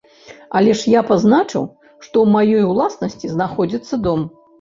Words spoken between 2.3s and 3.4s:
маёй уласнасці